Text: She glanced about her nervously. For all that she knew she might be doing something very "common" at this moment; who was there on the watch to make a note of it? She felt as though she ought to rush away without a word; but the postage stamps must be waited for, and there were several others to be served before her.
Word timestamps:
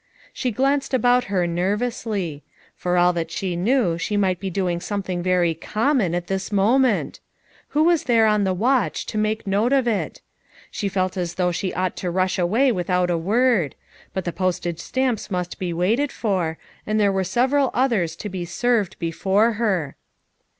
She 0.33 0.49
glanced 0.49 0.95
about 0.95 1.25
her 1.25 1.45
nervously. 1.45 2.41
For 2.75 2.97
all 2.97 3.13
that 3.13 3.29
she 3.29 3.55
knew 3.55 3.99
she 3.99 4.17
might 4.17 4.39
be 4.39 4.49
doing 4.49 4.79
something 4.81 5.21
very 5.21 5.53
"common" 5.53 6.15
at 6.15 6.25
this 6.25 6.51
moment; 6.51 7.19
who 7.67 7.83
was 7.83 8.05
there 8.05 8.25
on 8.25 8.43
the 8.43 8.51
watch 8.55 9.05
to 9.05 9.17
make 9.19 9.45
a 9.45 9.49
note 9.51 9.71
of 9.71 9.87
it? 9.87 10.19
She 10.71 10.89
felt 10.89 11.17
as 11.17 11.35
though 11.35 11.51
she 11.51 11.71
ought 11.75 11.95
to 11.97 12.09
rush 12.09 12.39
away 12.39 12.71
without 12.71 13.11
a 13.11 13.15
word; 13.17 13.75
but 14.11 14.25
the 14.25 14.33
postage 14.33 14.79
stamps 14.79 15.29
must 15.29 15.59
be 15.59 15.71
waited 15.71 16.11
for, 16.11 16.57
and 16.87 16.99
there 16.99 17.11
were 17.11 17.23
several 17.23 17.69
others 17.75 18.15
to 18.15 18.27
be 18.27 18.43
served 18.43 18.97
before 18.97 19.51
her. 19.51 19.95